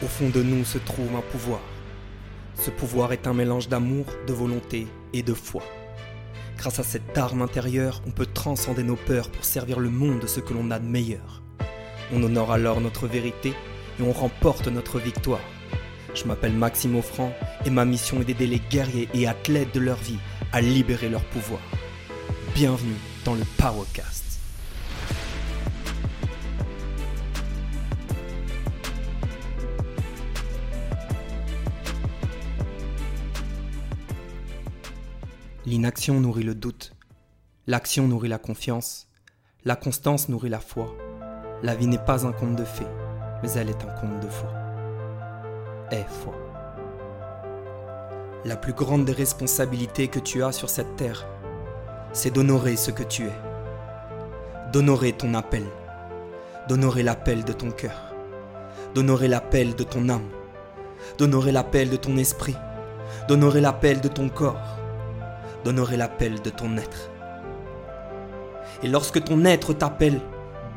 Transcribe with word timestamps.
Au 0.00 0.06
fond 0.06 0.28
de 0.28 0.44
nous 0.44 0.64
se 0.64 0.78
trouve 0.78 1.16
un 1.16 1.22
pouvoir. 1.32 1.60
Ce 2.54 2.70
pouvoir 2.70 3.12
est 3.12 3.26
un 3.26 3.34
mélange 3.34 3.68
d'amour, 3.68 4.06
de 4.28 4.32
volonté 4.32 4.86
et 5.12 5.24
de 5.24 5.34
foi. 5.34 5.64
Grâce 6.56 6.78
à 6.78 6.84
cette 6.84 7.18
arme 7.18 7.42
intérieure, 7.42 8.00
on 8.06 8.12
peut 8.12 8.26
transcender 8.26 8.84
nos 8.84 8.94
peurs 8.94 9.28
pour 9.28 9.44
servir 9.44 9.80
le 9.80 9.90
monde 9.90 10.20
de 10.20 10.28
ce 10.28 10.38
que 10.38 10.54
l'on 10.54 10.70
a 10.70 10.78
de 10.78 10.86
meilleur. 10.86 11.42
On 12.12 12.22
honore 12.22 12.52
alors 12.52 12.80
notre 12.80 13.08
vérité 13.08 13.54
et 13.98 14.02
on 14.02 14.12
remporte 14.12 14.68
notre 14.68 15.00
victoire. 15.00 15.42
Je 16.14 16.24
m'appelle 16.26 16.54
Maxime 16.54 16.94
Offrand 16.94 17.32
et 17.66 17.70
ma 17.70 17.84
mission 17.84 18.20
est 18.20 18.24
d'aider 18.24 18.46
les 18.46 18.60
guerriers 18.70 19.08
et 19.14 19.26
athlètes 19.26 19.74
de 19.74 19.80
leur 19.80 19.98
vie 19.98 20.18
à 20.52 20.60
libérer 20.60 21.08
leur 21.08 21.24
pouvoir. 21.24 21.60
Bienvenue 22.54 22.94
dans 23.24 23.34
le 23.34 23.44
Powercast. 23.56 24.27
L'inaction 35.68 36.18
nourrit 36.18 36.44
le 36.44 36.54
doute, 36.54 36.94
l'action 37.66 38.08
nourrit 38.08 38.30
la 38.30 38.38
confiance, 38.38 39.06
la 39.66 39.76
constance 39.76 40.30
nourrit 40.30 40.48
la 40.48 40.60
foi. 40.60 40.96
La 41.62 41.74
vie 41.74 41.86
n'est 41.86 41.98
pas 41.98 42.26
un 42.26 42.32
conte 42.32 42.56
de 42.56 42.64
fées, 42.64 42.86
mais 43.42 43.50
elle 43.52 43.68
est 43.68 43.84
un 43.84 44.00
conte 44.00 44.18
de 44.18 44.28
foi. 44.28 44.50
Aie 45.90 46.06
foi. 46.08 46.34
La 48.46 48.56
plus 48.56 48.72
grande 48.72 49.04
des 49.04 49.12
responsabilités 49.12 50.08
que 50.08 50.18
tu 50.18 50.42
as 50.42 50.52
sur 50.52 50.70
cette 50.70 50.96
terre, 50.96 51.28
c'est 52.14 52.32
d'honorer 52.32 52.76
ce 52.76 52.90
que 52.90 53.02
tu 53.02 53.26
es. 53.26 54.72
D'honorer 54.72 55.12
ton 55.12 55.34
appel. 55.34 55.64
D'honorer 56.70 57.02
l'appel 57.02 57.44
de 57.44 57.52
ton 57.52 57.72
cœur. 57.72 58.14
D'honorer 58.94 59.28
l'appel 59.28 59.74
de 59.74 59.84
ton 59.84 60.08
âme. 60.08 60.30
D'honorer 61.18 61.52
l'appel 61.52 61.90
de 61.90 61.96
ton 61.96 62.16
esprit. 62.16 62.56
D'honorer 63.28 63.60
l'appel 63.60 64.00
de 64.00 64.08
ton 64.08 64.30
corps 64.30 64.77
d'honorer 65.64 65.96
l'appel 65.96 66.40
de 66.42 66.50
ton 66.50 66.76
être. 66.76 67.10
Et 68.82 68.88
lorsque 68.88 69.22
ton 69.24 69.44
être 69.44 69.72
t'appelle, 69.72 70.20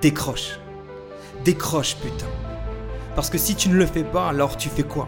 décroche. 0.02 0.60
Décroche, 1.44 1.96
putain. 1.98 2.26
Parce 3.16 3.30
que 3.30 3.38
si 3.38 3.56
tu 3.56 3.70
ne 3.70 3.76
le 3.76 3.86
fais 3.86 4.04
pas, 4.04 4.30
alors 4.30 4.58
tu 4.58 4.70
fais 4.70 4.84
quoi? 4.84 5.08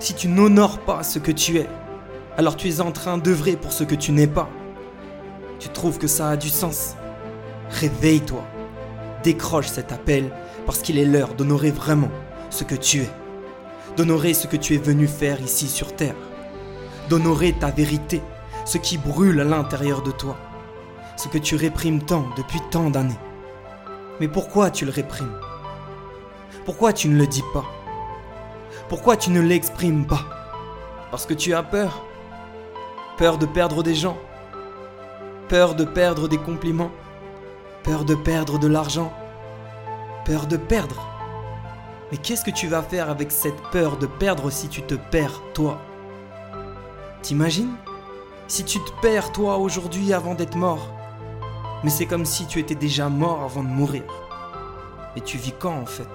Si 0.00 0.14
tu 0.14 0.28
n'honores 0.28 0.80
pas 0.80 1.02
ce 1.02 1.18
que 1.18 1.32
tu 1.32 1.58
es, 1.58 1.68
alors 2.36 2.56
tu 2.56 2.68
es 2.68 2.80
en 2.80 2.92
train 2.92 3.18
d'œuvrer 3.18 3.56
pour 3.56 3.72
ce 3.72 3.84
que 3.84 3.94
tu 3.94 4.12
n'es 4.12 4.26
pas. 4.26 4.48
Tu 5.58 5.68
trouves 5.70 5.98
que 5.98 6.06
ça 6.06 6.30
a 6.30 6.36
du 6.36 6.50
sens? 6.50 6.94
Réveille-toi. 7.70 8.44
Décroche 9.22 9.66
cet 9.66 9.92
appel 9.92 10.30
parce 10.66 10.80
qu'il 10.80 10.98
est 10.98 11.04
l'heure 11.04 11.34
d'honorer 11.34 11.70
vraiment 11.70 12.10
ce 12.50 12.64
que 12.64 12.74
tu 12.74 13.02
es. 13.02 13.10
D'honorer 13.96 14.34
ce 14.34 14.46
que 14.46 14.56
tu 14.56 14.74
es 14.74 14.78
venu 14.78 15.08
faire 15.08 15.40
ici 15.40 15.66
sur 15.66 15.96
Terre. 15.96 16.14
D'honorer 17.08 17.54
ta 17.54 17.70
vérité 17.70 18.22
ce 18.68 18.76
qui 18.76 18.98
brûle 18.98 19.40
à 19.40 19.44
l'intérieur 19.44 20.02
de 20.02 20.10
toi, 20.10 20.36
ce 21.16 21.28
que 21.28 21.38
tu 21.38 21.56
réprimes 21.56 22.02
tant 22.02 22.26
depuis 22.36 22.60
tant 22.70 22.90
d'années. 22.90 23.18
Mais 24.20 24.28
pourquoi 24.28 24.70
tu 24.70 24.84
le 24.84 24.90
réprimes? 24.90 25.32
Pourquoi 26.66 26.92
tu 26.92 27.08
ne 27.08 27.16
le 27.16 27.26
dis 27.26 27.44
pas? 27.54 27.64
Pourquoi 28.90 29.16
tu 29.16 29.30
ne 29.30 29.40
l'exprimes 29.40 30.06
pas? 30.06 30.26
Parce 31.10 31.24
que 31.24 31.32
tu 31.32 31.54
as 31.54 31.62
peur. 31.62 32.04
Peur 33.16 33.38
de 33.38 33.46
perdre 33.46 33.82
des 33.82 33.94
gens. 33.94 34.18
Peur 35.48 35.74
de 35.74 35.84
perdre 35.84 36.28
des 36.28 36.36
compliments. 36.36 36.90
Peur 37.84 38.04
de 38.04 38.14
perdre 38.14 38.58
de 38.58 38.68
l'argent. 38.68 39.10
Peur 40.26 40.46
de 40.46 40.58
perdre. 40.58 41.08
Mais 42.12 42.18
qu'est-ce 42.18 42.44
que 42.44 42.50
tu 42.50 42.66
vas 42.66 42.82
faire 42.82 43.08
avec 43.08 43.32
cette 43.32 43.62
peur 43.72 43.96
de 43.96 44.04
perdre 44.04 44.50
si 44.50 44.68
tu 44.68 44.82
te 44.82 44.94
perds 44.94 45.40
toi? 45.54 45.78
T'imagines? 47.22 47.74
Si 48.48 48.64
tu 48.64 48.80
te 48.80 48.90
perds 49.02 49.32
toi 49.32 49.58
aujourd'hui 49.58 50.12
avant 50.12 50.34
d'être 50.34 50.56
mort, 50.56 50.88
mais 51.84 51.90
c'est 51.90 52.06
comme 52.06 52.24
si 52.24 52.46
tu 52.46 52.58
étais 52.58 52.74
déjà 52.74 53.08
mort 53.08 53.42
avant 53.42 53.62
de 53.62 53.68
mourir. 53.68 54.02
Et 55.16 55.20
tu 55.20 55.36
vis 55.36 55.52
quand 55.52 55.78
en 55.78 55.86
fait? 55.86 56.08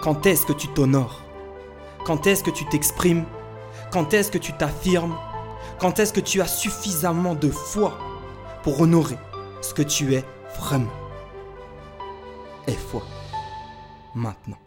Quand 0.00 0.26
est-ce 0.26 0.46
que 0.46 0.52
tu 0.52 0.68
t'honores? 0.68 1.20
Quand 2.04 2.26
est-ce 2.26 2.42
que 2.42 2.50
tu 2.50 2.64
t'exprimes? 2.66 3.24
Quand 3.92 4.14
est-ce 4.14 4.30
que 4.30 4.38
tu 4.38 4.52
t'affirmes? 4.52 5.16
Quand 5.78 5.98
est-ce 5.98 6.12
que 6.12 6.20
tu 6.20 6.40
as 6.40 6.46
suffisamment 6.46 7.34
de 7.34 7.50
foi 7.50 7.98
pour 8.62 8.80
honorer 8.80 9.18
ce 9.60 9.74
que 9.74 9.82
tu 9.82 10.14
es 10.14 10.24
vraiment? 10.58 10.90
Et 12.66 12.72
foi, 12.72 13.02
maintenant. 14.14 14.58